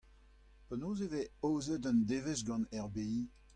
Penaos 0.69 0.99
e 1.07 1.09
vez 1.13 1.27
aozet 1.49 1.83
un 1.91 1.99
devezh 2.13 2.45
gant 2.51 2.69
R 2.85 2.91
B 2.97 3.07
I? 3.21 3.23